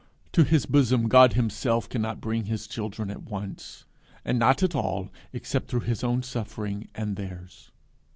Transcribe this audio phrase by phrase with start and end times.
[0.31, 3.85] To his bosom God himself cannot bring his children at once,
[4.25, 7.69] and not at all except through his own suffering and theirs.